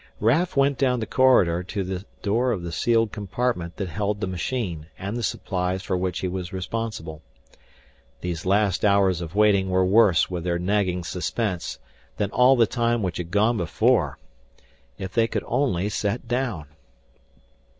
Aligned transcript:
Raf 0.19 0.57
went 0.57 0.79
down 0.79 0.99
the 0.99 1.05
corridor 1.05 1.61
to 1.61 1.83
the 1.83 2.05
door 2.23 2.51
of 2.51 2.63
the 2.63 2.71
sealed 2.71 3.11
compartment 3.11 3.77
that 3.77 3.89
held 3.89 4.19
the 4.19 4.25
machine 4.25 4.87
and 4.97 5.15
the 5.15 5.21
supplies 5.21 5.83
for 5.83 5.95
which 5.95 6.21
he 6.21 6.27
was 6.27 6.51
responsible. 6.51 7.21
These 8.21 8.43
last 8.43 8.83
hours 8.83 9.21
of 9.21 9.35
waiting 9.35 9.69
were 9.69 9.85
worse 9.85 10.27
with 10.27 10.43
their 10.43 10.57
nagging 10.57 11.03
suspense 11.03 11.77
than 12.17 12.31
all 12.31 12.55
the 12.55 12.65
time 12.65 13.03
which 13.03 13.17
had 13.17 13.29
gone 13.29 13.57
before. 13.57 14.17
If 14.97 15.13
they 15.13 15.27
could 15.27 15.43
only 15.45 15.87
set 15.87 16.27
down! 16.27 16.65